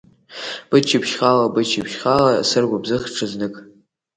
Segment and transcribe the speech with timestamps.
[0.69, 3.55] Быччаԥшь хаала, быччаԥшь хаала, сыргәыбзыӷ ҽазнык!